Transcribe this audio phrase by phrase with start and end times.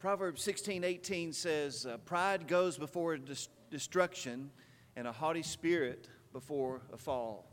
[0.00, 3.18] Proverbs 16 18 says, uh, Pride goes before
[3.70, 4.50] destruction,
[4.96, 7.44] and a haughty spirit before a fall.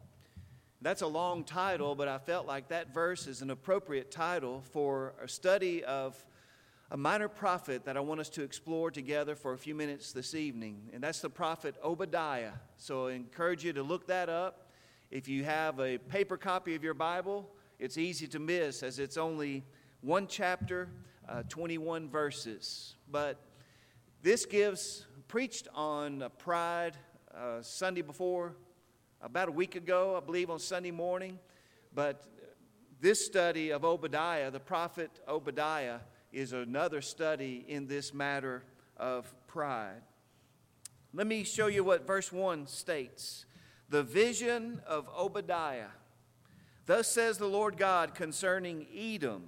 [0.82, 5.14] That's a long title, but I felt like that verse is an appropriate title for
[5.22, 6.26] a study of
[6.90, 10.34] a minor prophet that I want us to explore together for a few minutes this
[10.34, 12.54] evening, and that's the prophet Obadiah.
[12.78, 14.72] So I encourage you to look that up.
[15.12, 19.18] If you have a paper copy of your Bible, it's easy to miss as it's
[19.18, 19.66] only
[20.00, 20.88] one chapter
[21.28, 22.96] uh, 21 verses.
[23.10, 23.40] But
[24.22, 26.98] this gives, preached on uh, pride
[27.36, 28.56] uh, Sunday before,
[29.22, 31.40] about a week ago, I believe, on Sunday morning.
[31.94, 32.24] But
[33.00, 36.00] this study of Obadiah, the prophet Obadiah,
[36.32, 38.64] is another study in this matter
[38.98, 40.02] of pride.
[41.14, 43.46] Let me show you what verse 1 states
[43.90, 45.90] The vision of Obadiah.
[46.86, 49.44] Thus says the Lord God concerning Edom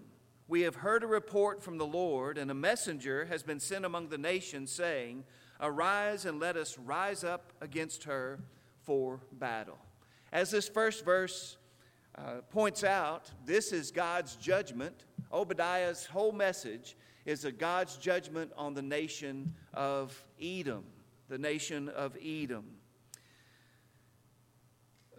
[0.49, 4.09] we have heard a report from the Lord, and a messenger has been sent among
[4.09, 5.23] the nations, saying,
[5.61, 8.39] Arise and let us rise up against her
[8.81, 9.77] for battle.
[10.31, 11.57] As this first verse
[12.17, 15.03] uh, points out, this is God's judgment.
[15.31, 20.83] Obadiah's whole message is a God's judgment on the nation of Edom,
[21.27, 22.65] the nation of Edom.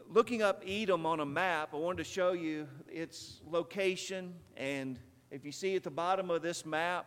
[0.09, 4.99] Looking up Edom on a map, I wanted to show you its location and
[5.31, 7.07] if you see at the bottom of this map,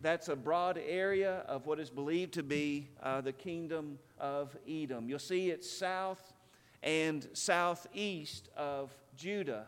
[0.00, 5.08] that's a broad area of what is believed to be uh, the kingdom of Edom.
[5.08, 6.32] You'll see it's south
[6.82, 9.66] and southeast of Judah,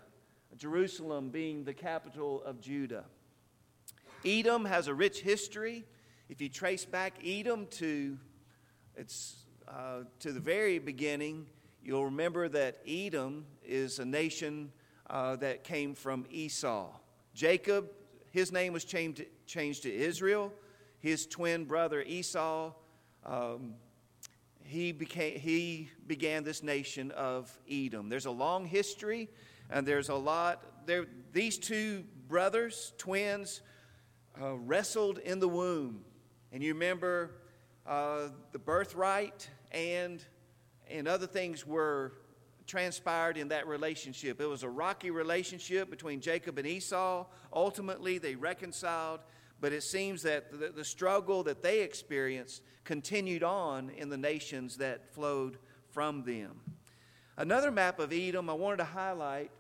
[0.56, 3.05] Jerusalem being the capital of Judah.
[4.25, 5.84] Edom has a rich history.
[6.28, 8.16] If you trace back Edom to
[8.97, 9.36] its
[9.69, 11.47] uh, to the very beginning,
[11.83, 14.72] you'll remember that Edom is a nation
[15.10, 16.91] uh, that came from Esau.
[17.34, 17.91] Jacob,
[18.30, 20.52] his name was changed, changed to Israel.
[20.98, 22.72] His twin brother Esau,
[23.25, 23.75] um,
[24.64, 28.09] he, became, he began this nation of Edom.
[28.09, 29.28] There's a long history,
[29.71, 30.87] and there's a lot.
[30.87, 33.62] There, these two brothers, twins,
[34.41, 36.04] uh, wrestled in the womb.
[36.53, 37.32] And you remember
[37.87, 40.25] uh, the birthright and,
[40.88, 42.12] and other things were
[42.67, 44.41] transpired in that relationship.
[44.41, 47.27] It was a rocky relationship between Jacob and Esau.
[47.53, 49.21] Ultimately, they reconciled,
[49.61, 54.77] but it seems that the, the, struggle that they experienced continued on in the nations
[54.78, 55.59] that flowed
[55.91, 56.61] from them.
[57.37, 59.51] Another map of Edom I wanted to highlight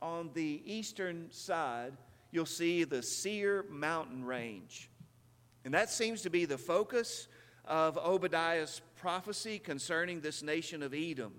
[0.00, 1.92] on the eastern side,
[2.30, 4.90] you'll see the Seir mountain range.
[5.64, 7.28] And that seems to be the focus
[7.64, 11.32] of Obadiah's prophecy concerning this nation of Edom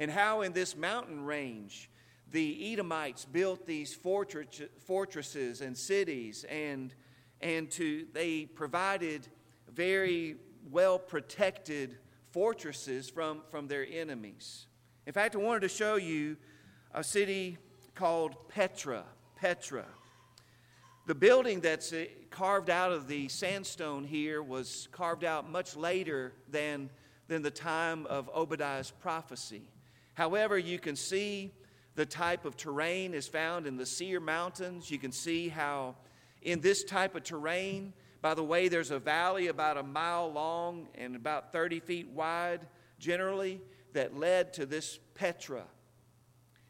[0.00, 1.90] and how in this mountain range
[2.32, 6.94] the Edomites built these fortresses and cities, and,
[7.40, 9.28] and to, they provided
[9.68, 10.36] very
[10.70, 11.98] well protected
[12.30, 14.66] fortresses from, from their enemies.
[15.06, 16.36] In fact, I wanted to show you
[16.94, 17.58] a city
[17.94, 19.04] called Petra.
[19.36, 19.84] Petra.
[21.06, 26.32] The building that's uh, carved out of the sandstone here was carved out much later
[26.48, 26.88] than,
[27.26, 29.62] than the time of Obadiah's prophecy.
[30.20, 31.50] However, you can see
[31.94, 34.90] the type of terrain is found in the Seir Mountains.
[34.90, 35.94] You can see how,
[36.42, 40.88] in this type of terrain, by the way, there's a valley about a mile long
[40.94, 42.60] and about 30 feet wide,
[42.98, 43.62] generally,
[43.94, 45.64] that led to this Petra.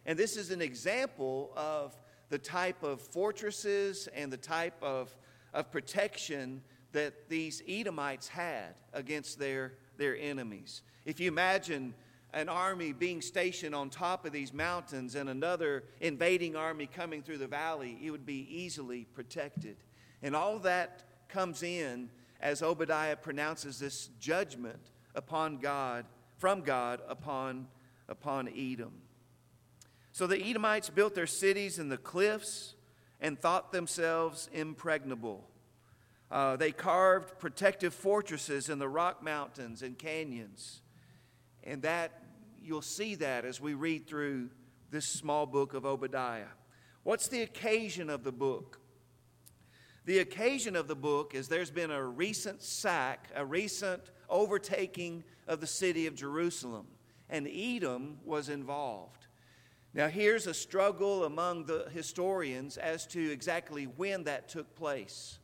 [0.07, 5.13] And this is an example of the type of fortresses and the type of,
[5.53, 6.63] of protection
[6.93, 10.83] that these Edomites had against their, their enemies.
[11.05, 11.95] If you imagine
[12.33, 17.39] an army being stationed on top of these mountains and another invading army coming through
[17.39, 19.77] the valley, it would be easily protected.
[20.23, 26.07] And all that comes in as Obadiah pronounces this judgment upon God,
[26.39, 27.69] from God upon,
[28.09, 28.93] upon Edom.
[30.13, 32.75] So the Edomites built their cities in the cliffs
[33.21, 35.47] and thought themselves impregnable.
[36.31, 40.83] Uh, they carved protective fortresses in the rock mountains and canyons.
[41.65, 42.20] And that
[42.71, 44.49] you'll see that as we read through
[44.93, 46.53] this small book of Obadiah.
[47.03, 48.79] What's the occasion of the book?
[50.05, 55.61] The occasion of the book is there's been a recent sack, a recent overtaking of
[55.61, 56.87] the city of Jerusalem,
[57.29, 59.27] and Edom was involved.
[59.93, 65.41] Now, here's a struggle among the historians as to exactly when that took place.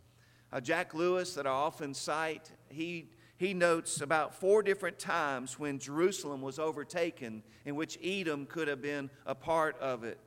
[0.53, 5.79] Uh, Jack Lewis, that I often cite, he he notes about four different times when
[5.79, 10.19] Jerusalem was overtaken, in which Edom could have been a part of it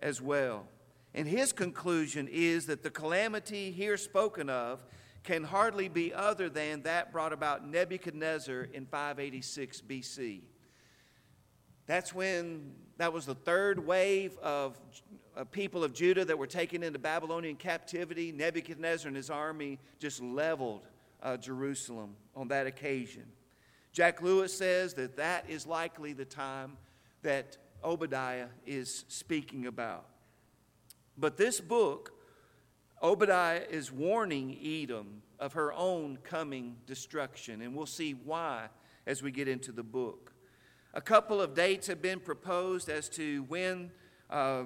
[0.00, 0.66] as well.
[1.14, 4.84] And his conclusion is that the calamity here spoken of
[5.22, 10.40] can hardly be other than that brought about Nebuchadnezzar in 586 BC.
[11.86, 14.78] That's when that was the third wave of
[15.50, 18.32] people of Judah that were taken into Babylonian captivity.
[18.32, 20.82] Nebuchadnezzar and his army just leveled
[21.22, 23.24] uh, Jerusalem on that occasion.
[23.92, 26.76] Jack Lewis says that that is likely the time
[27.22, 30.06] that Obadiah is speaking about.
[31.18, 32.12] But this book,
[33.02, 38.68] Obadiah is warning Edom of her own coming destruction, and we'll see why
[39.06, 40.32] as we get into the book.
[40.92, 43.90] A couple of dates have been proposed as to when
[44.28, 44.64] uh,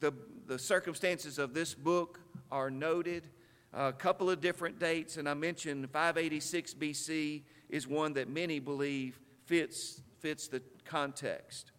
[0.00, 0.12] the,
[0.46, 3.28] the circumstances of this book are noted.
[3.74, 9.18] A couple of different dates, and I mentioned 586 BC is one that many believe
[9.46, 11.72] fits, fits the context.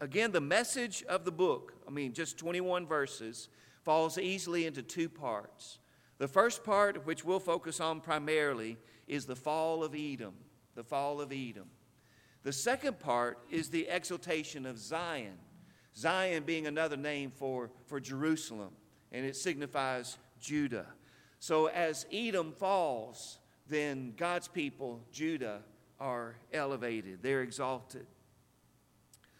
[0.00, 3.48] Again, the message of the book, I mean, just 21 verses,
[3.84, 5.78] falls easily into two parts.
[6.18, 8.76] The first part, which we'll focus on primarily,
[9.06, 10.34] is the fall of Edom.
[10.74, 11.70] The fall of Edom.
[12.42, 15.38] The second part is the exaltation of Zion.
[15.96, 18.70] Zion being another name for, for Jerusalem,
[19.10, 20.86] and it signifies Judah.
[21.40, 25.62] So as Edom falls, then God's people, Judah,
[25.98, 28.06] are elevated, they're exalted.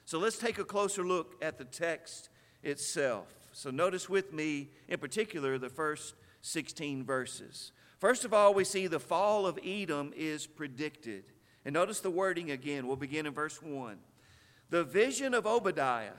[0.05, 2.29] So let's take a closer look at the text
[2.63, 3.29] itself.
[3.53, 7.73] So notice with me, in particular, the first 16 verses.
[7.99, 11.25] First of all, we see the fall of Edom is predicted.
[11.65, 12.87] And notice the wording again.
[12.87, 13.99] We'll begin in verse 1.
[14.71, 16.19] The vision of Obadiah.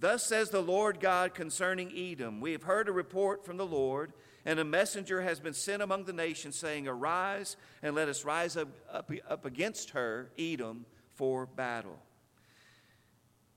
[0.00, 4.12] Thus says the Lord God concerning Edom We have heard a report from the Lord
[4.44, 8.56] and a messenger has been sent among the nations, saying, Arise and let us rise
[8.56, 11.98] up, up, up against her, Edom, for battle.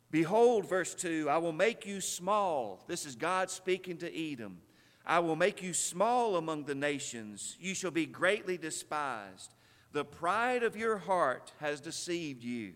[0.09, 2.83] Behold, verse 2 I will make you small.
[2.87, 4.61] This is God speaking to Edom.
[5.05, 7.57] I will make you small among the nations.
[7.59, 9.53] You shall be greatly despised.
[9.94, 12.73] The pride of your heart has deceived you.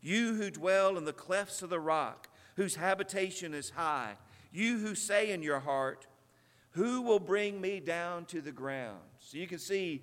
[0.00, 2.28] You who dwell in the clefts of the rock,
[2.58, 4.16] whose habitation is high.
[4.50, 6.08] You who say in your heart,
[6.70, 8.98] who will bring me down to the ground?
[9.20, 10.02] So you can see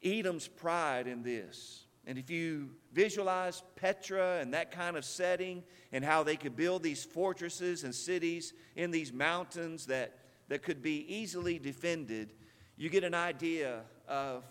[0.00, 1.82] Edom's pride in this.
[2.06, 6.84] And if you visualize Petra and that kind of setting and how they could build
[6.84, 10.16] these fortresses and cities in these mountains that,
[10.46, 12.34] that could be easily defended,
[12.76, 14.44] you get an idea of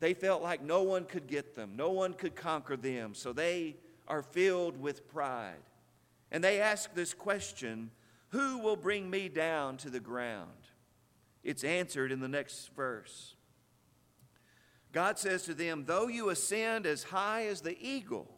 [0.00, 3.14] they felt like no one could get them, no one could conquer them.
[3.14, 3.76] So they
[4.08, 5.60] are filled with pride.
[6.36, 7.90] And they ask this question
[8.28, 10.68] Who will bring me down to the ground?
[11.42, 13.36] It's answered in the next verse.
[14.92, 18.28] God says to them, Though you ascend as high as the eagle,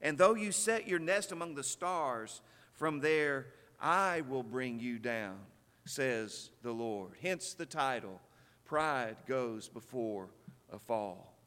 [0.00, 2.40] and though you set your nest among the stars,
[2.72, 3.48] from there
[3.78, 5.36] I will bring you down,
[5.84, 7.10] says the Lord.
[7.20, 8.22] Hence the title
[8.64, 10.30] Pride Goes Before
[10.72, 11.38] a Fall.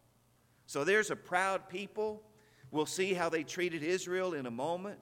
[0.68, 2.22] So there's a proud people.
[2.70, 5.00] We'll see how they treated Israel in a moment,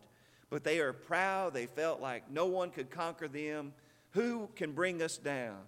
[0.50, 1.54] but they are proud.
[1.54, 3.74] They felt like no one could conquer them.
[4.12, 5.60] Who can bring us down?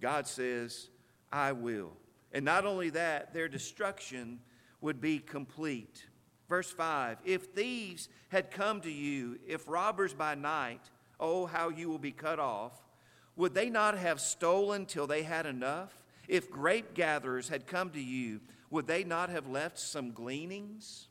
[0.00, 0.88] God says,
[1.32, 1.92] I will.
[2.32, 4.40] And not only that, their destruction
[4.80, 6.06] would be complete.
[6.48, 11.88] Verse 5 If thieves had come to you, if robbers by night, oh, how you
[11.88, 12.72] will be cut off,
[13.36, 15.92] would they not have stolen till they had enough?
[16.28, 21.08] If grape gatherers had come to you, would they not have left some gleanings?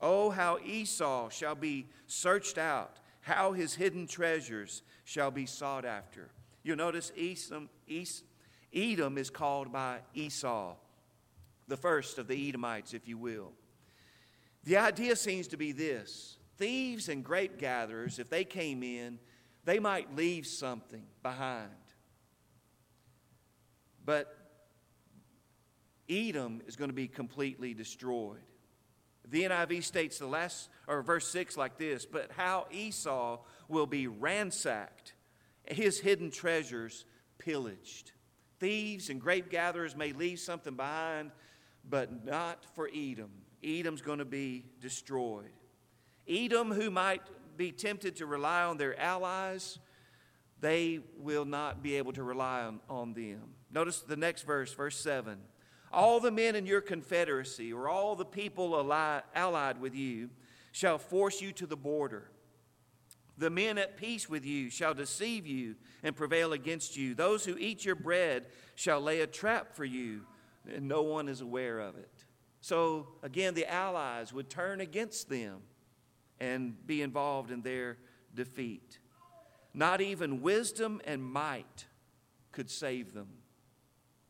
[0.00, 6.30] Oh, how Esau shall be searched out, how his hidden treasures shall be sought after.
[6.62, 7.68] You'll notice Edom
[9.18, 10.74] is called by Esau,
[11.68, 13.52] the first of the Edomites, if you will.
[14.64, 19.18] The idea seems to be this thieves and grape gatherers, if they came in,
[19.64, 21.70] they might leave something behind.
[24.04, 24.36] But
[26.08, 28.40] Edom is going to be completely destroyed.
[29.30, 34.06] The NIV states the last, or verse 6 like this But how Esau will be
[34.06, 35.14] ransacked
[35.66, 37.04] his hidden treasures
[37.38, 38.12] pillaged.
[38.58, 41.30] Thieves and grape gatherers may leave something behind,
[41.88, 43.30] but not for Edom.
[43.64, 45.52] Edom's going to be destroyed.
[46.28, 47.22] Edom, who might
[47.56, 49.78] be tempted to rely on their allies,
[50.60, 53.54] they will not be able to rely on, on them.
[53.70, 55.38] Notice the next verse, verse 7.
[55.92, 58.92] All the men in your confederacy, or all the people
[59.34, 60.30] allied with you,
[60.72, 62.30] shall force you to the border
[63.40, 67.14] the men at peace with you shall deceive you and prevail against you.
[67.14, 70.26] Those who eat your bread shall lay a trap for you,
[70.72, 72.24] and no one is aware of it.
[72.60, 75.62] So, again, the allies would turn against them
[76.38, 77.96] and be involved in their
[78.34, 78.98] defeat.
[79.72, 81.86] Not even wisdom and might
[82.52, 83.28] could save them.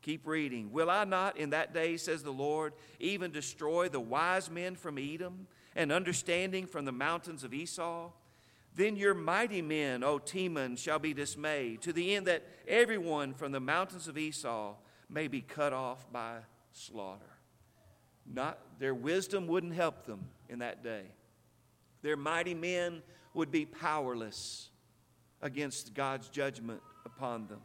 [0.03, 0.73] Keep reading.
[0.73, 4.99] Will I not in that day, says the Lord, even destroy the wise men from
[4.99, 8.11] Edom and understanding from the mountains of Esau?
[8.75, 13.53] Then your mighty men, O Teman, shall be dismayed, to the end that everyone from
[13.53, 14.75] the mountains of Esau
[15.09, 16.39] may be cut off by
[16.73, 17.25] slaughter.
[18.33, 21.03] Not, their wisdom wouldn't help them in that day.
[22.03, 23.03] Their mighty men
[23.35, 24.71] would be powerless
[25.43, 27.61] against God's judgment upon them.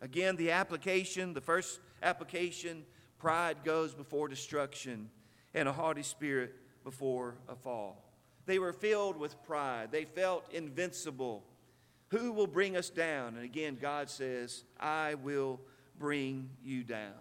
[0.00, 2.84] Again, the application, the first application,
[3.18, 5.10] pride goes before destruction,
[5.54, 6.54] and a haughty spirit
[6.84, 8.04] before a fall.
[8.46, 9.92] They were filled with pride.
[9.92, 11.44] They felt invincible.
[12.08, 13.36] Who will bring us down?
[13.36, 15.60] And again, God says, I will
[15.98, 17.12] bring you down.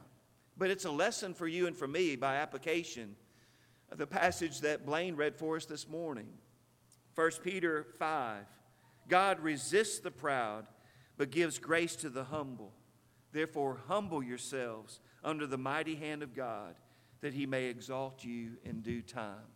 [0.58, 3.16] But it's a lesson for you and for me by application
[3.96, 6.28] the passage that Blaine read for us this morning.
[7.16, 8.46] 1 Peter 5.
[9.08, 10.68] God resists the proud,
[11.20, 12.72] but gives grace to the humble.
[13.34, 16.76] Therefore, humble yourselves under the mighty hand of God,
[17.20, 19.52] that he may exalt you in due time.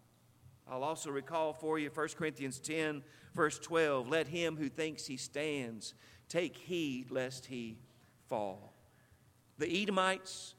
[0.70, 3.02] I'll also recall for you 1 Corinthians 10,
[3.34, 4.10] verse 12.
[4.10, 5.94] Let him who thinks he stands
[6.28, 7.78] take heed lest he
[8.28, 8.74] fall.
[9.58, 10.56] The Edomites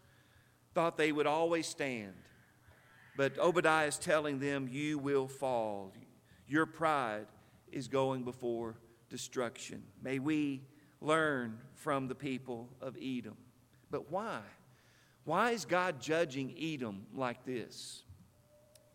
[0.74, 2.14] thought they would always stand,
[3.14, 5.92] but Obadiah is telling them, You will fall.
[6.48, 7.26] Your pride
[7.70, 8.76] is going before
[9.10, 9.82] destruction.
[10.02, 10.62] May we
[11.04, 13.36] learn from the people of Edom.
[13.90, 14.40] But why?
[15.24, 18.02] Why is God judging Edom like this?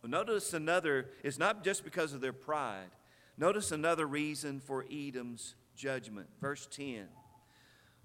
[0.02, 2.90] Well, notice another, it's not just because of their pride.
[3.38, 6.28] Notice another reason for Edom's judgment.
[6.42, 7.08] Verse 10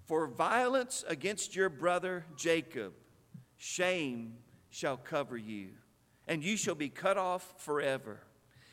[0.05, 2.93] For violence against your brother Jacob,
[3.57, 4.35] shame
[4.69, 5.69] shall cover you,
[6.27, 8.19] and you shall be cut off forever.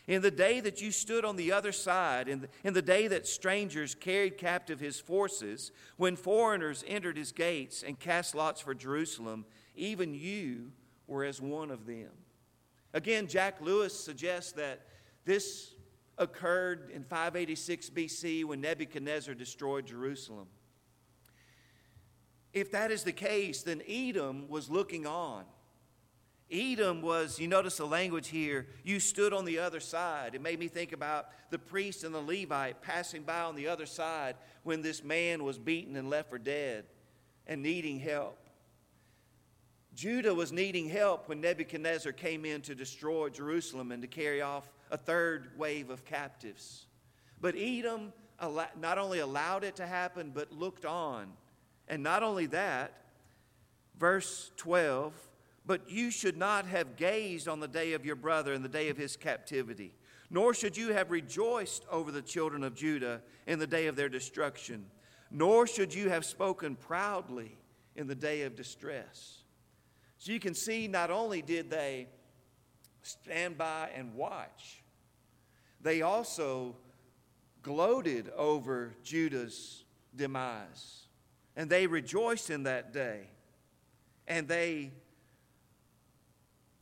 [0.09, 3.07] In the day that you stood on the other side, in the, in the day
[3.07, 8.75] that strangers carried captive his forces, when foreigners entered his gates and cast lots for
[8.75, 9.45] Jerusalem,
[9.77, 10.73] even you
[11.07, 12.11] were as one of them.
[12.93, 14.87] Again, Jack Lewis suggests that
[15.25, 15.75] this
[16.19, 20.49] occurred in 586 BC when Nebuchadnezzar destroyed Jerusalem.
[22.53, 25.45] If that is the case, then Edom was looking on.
[26.51, 30.35] Edom was, you notice the language here, you stood on the other side.
[30.35, 33.87] It made me think about the priest and the Levite passing by on the other
[33.87, 36.85] side when this man was beaten and left for dead
[37.47, 38.39] and needing help.
[39.95, 44.71] Judah was needing help when Nebuchadnezzar came in to destroy Jerusalem and to carry off
[44.91, 46.87] a third wave of captives.
[47.41, 48.13] But Edom
[48.79, 51.33] not only allowed it to happen, but looked on.
[51.89, 52.93] And not only that,
[53.99, 55.13] verse 12,
[55.65, 58.89] but you should not have gazed on the day of your brother in the day
[58.89, 59.95] of his captivity,
[60.31, 64.09] nor should you have rejoiced over the children of Judah in the day of their
[64.09, 64.87] destruction,
[65.31, 67.57] nor should you have spoken proudly
[67.97, 69.39] in the day of distress.
[70.19, 72.07] So you can see, not only did they
[73.03, 74.83] stand by and watch,
[75.81, 76.77] they also
[77.63, 81.07] gloated over Judah's demise.
[81.57, 83.29] And they rejoiced in that day.
[84.29, 84.93] And they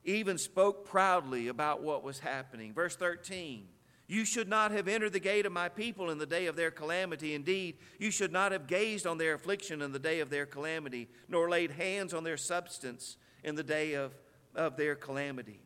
[0.05, 2.73] even spoke proudly about what was happening.
[2.73, 3.67] Verse 13
[4.07, 6.71] You should not have entered the gate of my people in the day of their
[6.71, 7.35] calamity.
[7.35, 11.09] Indeed, you should not have gazed on their affliction in the day of their calamity,
[11.29, 14.13] nor laid hands on their substance in the day of,
[14.55, 15.61] of their calamity.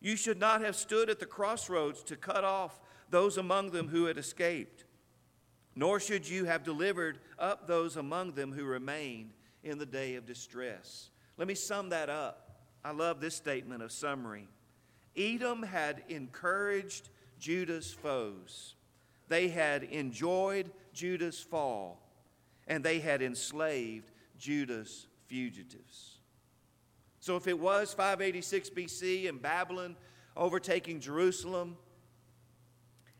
[0.00, 2.78] You should not have stood at the crossroads to cut off
[3.10, 4.84] those among them who had escaped,
[5.74, 10.26] nor should you have delivered up those among them who remained in the day of
[10.26, 11.10] distress.
[11.36, 12.43] Let me sum that up.
[12.84, 14.48] I love this statement of summary.
[15.16, 18.74] Edom had encouraged Judah's foes.
[19.28, 22.00] They had enjoyed Judah's fall,
[22.66, 26.18] and they had enslaved Judah's fugitives.
[27.20, 29.96] So, if it was 586 BC and Babylon
[30.36, 31.78] overtaking Jerusalem,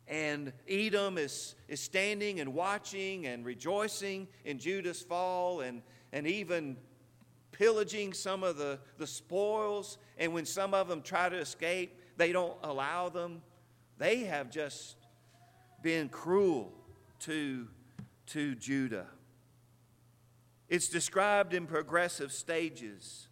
[0.07, 5.81] and Edom is, is standing and watching and rejoicing in Judah's fall and,
[6.13, 6.77] and even
[7.55, 12.33] pillaging some of the, the spoils, and when some of them try to escape, they
[12.33, 13.43] don't allow them.
[13.97, 14.97] They have just
[15.83, 16.73] been cruel
[17.21, 17.69] to,
[18.27, 19.07] to Judah.
[20.69, 23.29] It's described in progressive stages.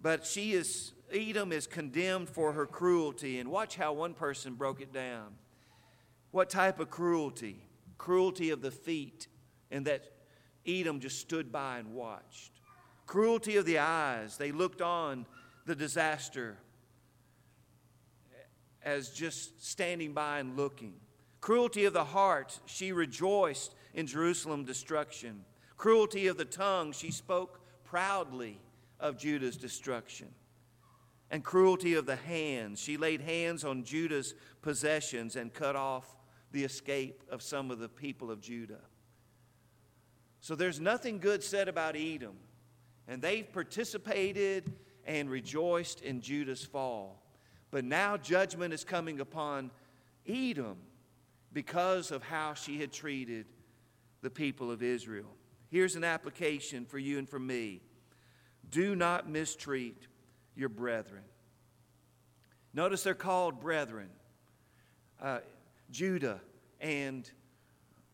[0.00, 3.40] But she is, Edom is condemned for her cruelty.
[3.40, 5.34] And watch how one person broke it down.
[6.30, 7.66] What type of cruelty?
[7.98, 9.26] Cruelty of the feet,
[9.70, 10.04] and that
[10.66, 12.59] Edom just stood by and watched
[13.10, 14.36] cruelty of the eyes.
[14.36, 15.26] They looked on
[15.66, 16.56] the disaster
[18.84, 20.94] as just standing by and looking.
[21.40, 25.44] Cruelty of the heart, she rejoiced in Jerusalem destruction.
[25.76, 28.60] Cruelty of the tongue, she spoke proudly
[29.00, 30.28] of Judah's destruction.
[31.32, 36.14] And cruelty of the hands, she laid hands on Judah's possessions and cut off
[36.52, 38.82] the escape of some of the people of Judah.
[40.40, 42.36] So there's nothing good said about Edom.
[43.08, 44.72] And they've participated
[45.04, 47.22] and rejoiced in Judah's fall.
[47.70, 49.70] But now judgment is coming upon
[50.28, 50.76] Edom
[51.52, 53.46] because of how she had treated
[54.22, 55.34] the people of Israel.
[55.70, 57.80] Here's an application for you and for me
[58.70, 60.06] do not mistreat
[60.54, 61.22] your brethren.
[62.72, 64.10] Notice they're called brethren
[65.20, 65.40] uh,
[65.90, 66.40] Judah
[66.80, 67.28] and,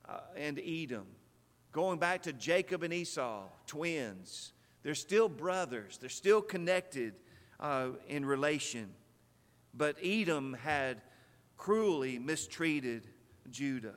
[0.08, 1.06] uh, and Edom.
[1.72, 4.52] Going back to Jacob and Esau, twins.
[4.86, 7.14] They're still brothers, they're still connected
[7.58, 8.90] uh, in relation.
[9.74, 11.02] But Edom had
[11.56, 13.08] cruelly mistreated
[13.50, 13.96] Judah.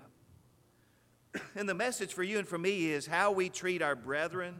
[1.55, 4.55] And the message for you and for me is how we treat our brethren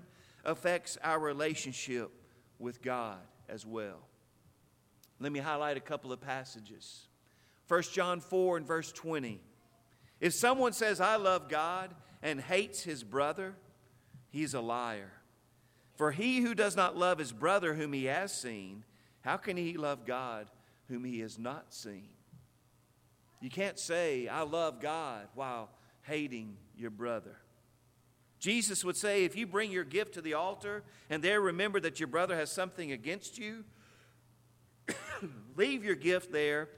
[0.46, 2.12] affects our relationship
[2.60, 4.08] with God as well.
[5.20, 7.08] Let me highlight a couple of passages.
[7.70, 9.42] 1 John 4 and verse 20.
[10.20, 11.90] If someone says, I love God
[12.22, 13.56] and hates his brother,
[14.30, 15.12] he's a liar.
[16.00, 18.86] For he who does not love his brother whom he has seen,
[19.20, 20.48] how can he love God
[20.88, 22.08] whom he has not seen?
[23.42, 25.70] You can't say, I love God while
[26.04, 27.36] hating your brother.
[28.40, 32.00] Jesus would say, if you bring your gift to the altar and there remember that
[32.00, 33.66] your brother has something against you,
[35.58, 36.70] leave your gift there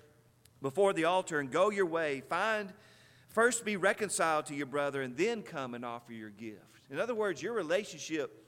[0.64, 2.22] before the altar and go your way.
[2.22, 2.74] Find,
[3.30, 6.66] first be reconciled to your brother and then come and offer your gift.
[6.90, 8.41] In other words, your relationship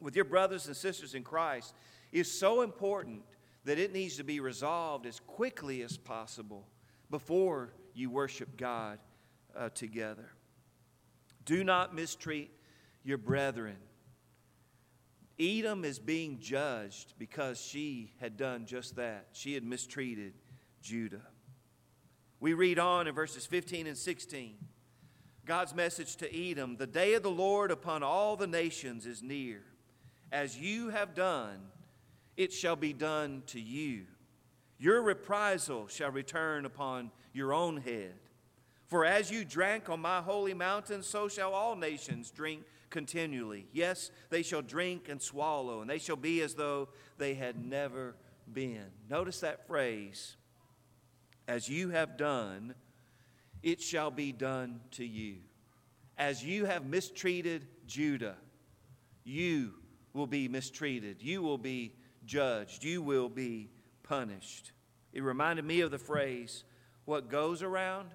[0.00, 1.74] with your brothers and sisters in Christ
[2.12, 3.22] is so important
[3.64, 6.66] that it needs to be resolved as quickly as possible
[7.10, 8.98] before you worship God
[9.56, 10.30] uh, together.
[11.44, 12.50] Do not mistreat
[13.04, 13.76] your brethren.
[15.38, 19.28] Edom is being judged because she had done just that.
[19.32, 20.34] She had mistreated
[20.82, 21.22] Judah.
[22.40, 24.56] We read on in verses 15 and 16.
[25.46, 29.62] God's message to Edom The day of the Lord upon all the nations is near.
[30.32, 31.58] As you have done,
[32.36, 34.06] it shall be done to you.
[34.78, 38.14] Your reprisal shall return upon your own head.
[38.86, 43.66] For as you drank on my holy mountain, so shall all nations drink continually.
[43.72, 46.88] Yes, they shall drink and swallow, and they shall be as though
[47.18, 48.16] they had never
[48.52, 48.86] been.
[49.08, 50.36] Notice that phrase
[51.46, 52.74] as you have done,
[53.62, 55.36] it shall be done to you.
[56.16, 58.36] As you have mistreated Judah,
[59.24, 59.74] you
[60.12, 61.22] will be mistreated.
[61.22, 61.94] You will be
[62.24, 62.84] judged.
[62.84, 63.70] You will be
[64.02, 64.72] punished.
[65.12, 66.64] It reminded me of the phrase,
[67.04, 68.10] what goes around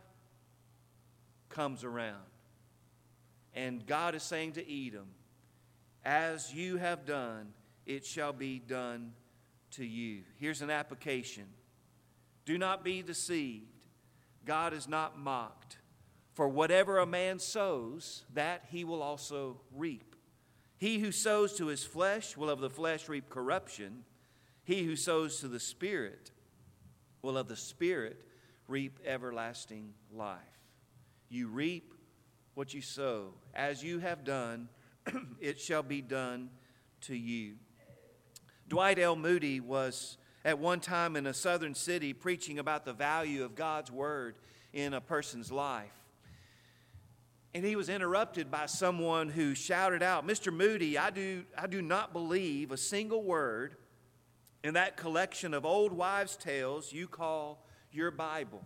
[1.50, 2.24] comes around.
[3.54, 5.08] And God is saying to Edom,
[6.04, 7.54] As you have done,
[7.86, 9.14] it shall be done
[9.72, 10.24] to you.
[10.38, 11.46] Here's an application
[12.46, 13.66] Do not be deceived.
[14.46, 15.78] God is not mocked.
[16.34, 20.15] For whatever a man sows, that he will also reap.
[20.78, 24.04] He who sows to his flesh will of the flesh reap corruption.
[24.64, 26.32] He who sows to the Spirit
[27.22, 28.26] will of the Spirit
[28.68, 30.40] reap everlasting life.
[31.30, 31.94] You reap
[32.56, 33.34] what you sow.
[33.54, 34.70] As you have done,
[35.40, 36.50] it shall be done
[37.02, 37.56] to you.
[38.68, 39.16] Dwight L.
[39.16, 43.92] Moody was at one time in a southern city preaching about the value of God's
[43.92, 44.36] word
[44.74, 45.94] in a person's life.
[47.56, 50.52] And he was interrupted by someone who shouted out, Mr.
[50.52, 53.78] Moody, I do, I do not believe a single word
[54.62, 58.62] in that collection of old wives' tales you call your Bible.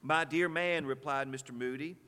[0.00, 1.52] My dear man, replied Mr.
[1.52, 1.98] Moody,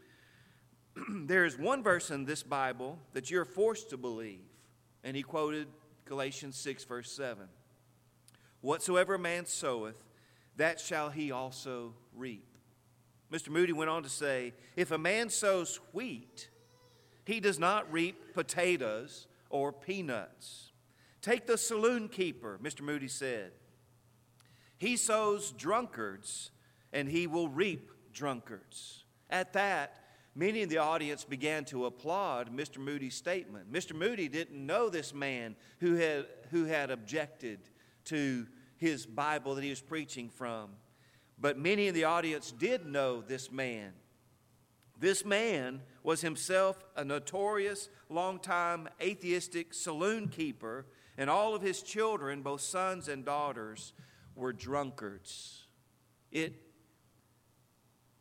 [1.10, 4.40] there is one verse in this Bible that you're forced to believe.
[5.04, 5.68] And he quoted
[6.06, 7.46] Galatians 6, verse 7.
[8.62, 10.02] Whatsoever a man soweth,
[10.56, 12.55] that shall he also reap.
[13.32, 13.48] Mr.
[13.48, 16.48] Moody went on to say, If a man sows wheat,
[17.24, 20.70] he does not reap potatoes or peanuts.
[21.22, 22.82] Take the saloon keeper, Mr.
[22.82, 23.52] Moody said.
[24.78, 26.50] He sows drunkards,
[26.92, 29.04] and he will reap drunkards.
[29.28, 30.04] At that,
[30.36, 32.78] many in the audience began to applaud Mr.
[32.78, 33.72] Moody's statement.
[33.72, 33.94] Mr.
[33.94, 37.58] Moody didn't know this man who had, who had objected
[38.04, 40.70] to his Bible that he was preaching from.
[41.38, 43.92] But many in the audience did know this man.
[44.98, 50.86] This man was himself a notorious, long-time atheistic saloon keeper,
[51.18, 53.92] and all of his children, both sons and daughters,
[54.34, 55.66] were drunkards.
[56.30, 56.54] It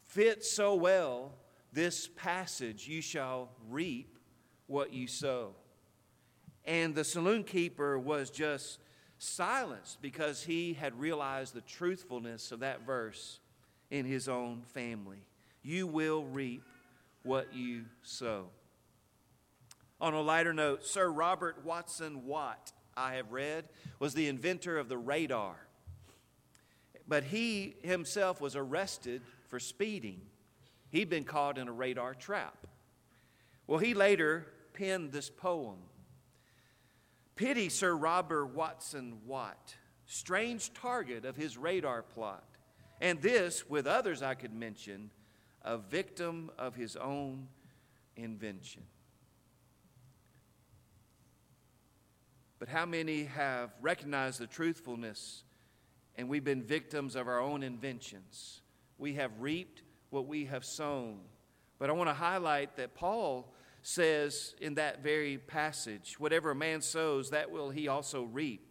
[0.04, 1.36] fits so well
[1.72, 4.18] this passage you shall reap
[4.68, 5.56] what you sow.
[6.64, 8.80] And the saloon keeper was just
[9.18, 13.40] silenced because he had realized the truthfulness of that verse
[13.90, 15.26] in his own family.
[15.64, 16.64] You will reap
[17.24, 18.48] what you sow.
[20.02, 23.66] On a lighter note, Sir Robert Watson Watt, I have read,
[24.00, 25.56] was the inventor of the radar.
[27.08, 30.22] But he himself was arrested for speeding.
[30.90, 32.68] He'd been caught in a radar trap.
[33.68, 35.78] Well, he later penned this poem
[37.36, 42.46] Pity Sir Robert Watson Watt, strange target of his radar plot.
[43.02, 45.12] And this, with others I could mention,
[45.62, 47.48] a victim of his own
[48.16, 48.84] invention.
[52.58, 55.44] But how many have recognized the truthfulness
[56.16, 58.62] and we've been victims of our own inventions?
[58.98, 61.20] We have reaped what we have sown.
[61.80, 63.54] But I want to highlight that Paul
[63.88, 68.66] says in that very passage whatever a man sows, that will he also reap.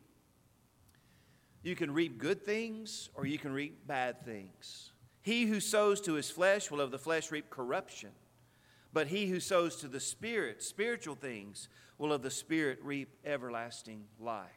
[1.63, 4.91] You can reap good things or you can reap bad things.
[5.23, 8.11] He who sows to his flesh will of the flesh reap corruption.
[8.93, 14.07] But he who sows to the Spirit, spiritual things, will of the Spirit reap everlasting
[14.19, 14.51] life.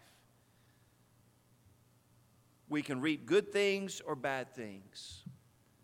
[2.67, 5.23] We can reap good things or bad things,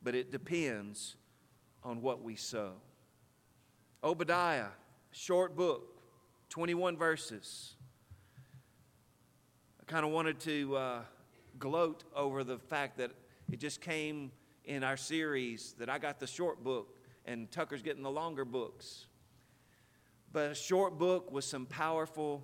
[0.01, 1.15] but it depends
[1.83, 2.73] on what we sow.
[4.03, 4.67] Obadiah,
[5.11, 6.01] short book,
[6.49, 7.75] 21 verses.
[9.79, 10.99] I kind of wanted to uh,
[11.57, 13.11] gloat over the fact that
[13.49, 14.33] it just came
[14.65, 19.05] in our series that I got the short book and Tucker's getting the longer books.
[20.33, 22.43] But a short book with some powerful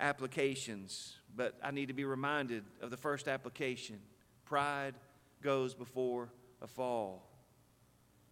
[0.00, 1.14] applications.
[1.36, 4.00] But I need to be reminded of the first application
[4.44, 4.94] pride
[5.40, 7.30] goes before a fall.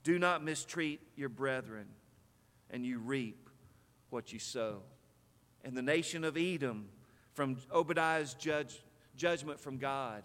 [0.03, 1.87] Do not mistreat your brethren,
[2.71, 3.49] and you reap
[4.11, 4.83] what you sow.
[5.65, 6.89] And the nation of Edom,
[7.33, 8.83] from Obadiah's judge,
[9.17, 10.23] judgment from God,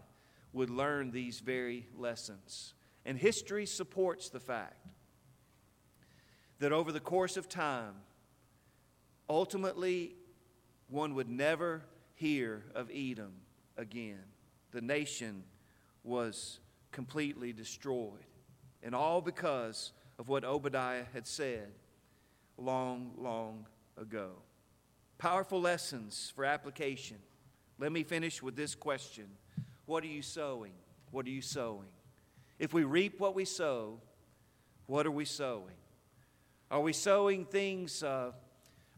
[0.54, 2.74] would learn these very lessons.
[3.06, 4.86] And history supports the fact
[6.60, 7.94] that over the course of time,
[9.30, 10.16] ultimately,
[10.90, 11.84] one would never
[12.16, 13.34] hear of Edom
[13.78, 14.24] again.
[14.72, 15.44] The nation
[16.04, 16.60] was
[16.92, 18.26] completely destroyed.
[18.84, 21.72] And all because of what Obadiah had said
[22.62, 23.66] long, long
[23.98, 24.32] ago.
[25.18, 27.18] Powerful lessons for application.
[27.78, 29.28] Let me finish with this question
[29.86, 30.74] What are you sowing?
[31.12, 31.90] What are you sowing?
[32.60, 34.00] If we reap what we sow,
[34.86, 35.76] what are we sowing?
[36.70, 38.04] Are we sowing things?
[38.04, 38.32] Uh,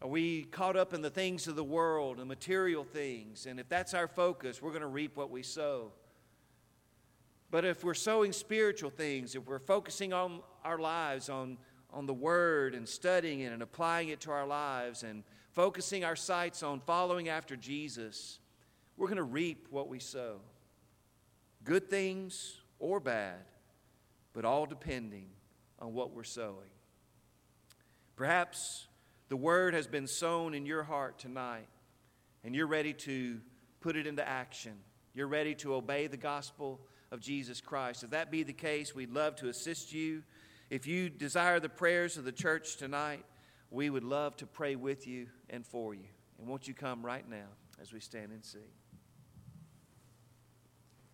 [0.02, 3.46] are we caught up in the things of the world and material things?
[3.46, 5.92] And if that's our focus, we're going to reap what we sow.
[7.52, 11.56] But if we're sowing spiritual things, if we're focusing on our lives, on,
[11.92, 16.16] on the Word and studying it and applying it to our lives and focusing our
[16.16, 18.38] sights on following after Jesus,
[18.96, 20.36] we're going to reap what we sow.
[21.64, 23.44] Good things or bad,
[24.32, 25.26] but all depending
[25.78, 26.70] on what we're sowing.
[28.16, 28.86] Perhaps
[29.28, 31.68] the word has been sown in your heart tonight,
[32.44, 33.40] and you're ready to
[33.80, 34.74] put it into action.
[35.14, 38.02] You're ready to obey the gospel of Jesus Christ.
[38.02, 40.22] If that be the case, we'd love to assist you.
[40.72, 43.26] If you desire the prayers of the church tonight,
[43.70, 46.06] we would love to pray with you and for you.
[46.38, 47.44] And won't you come right now
[47.78, 48.62] as we stand and sing?